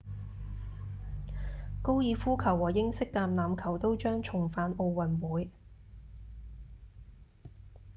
[1.83, 5.51] 高爾夫球和英式橄欖球都將重返奧運會